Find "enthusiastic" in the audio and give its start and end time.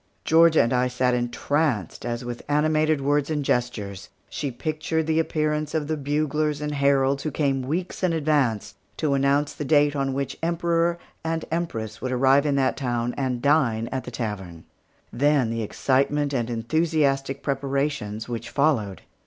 16.49-17.43